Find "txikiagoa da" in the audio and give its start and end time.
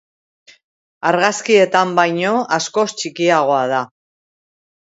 3.03-3.87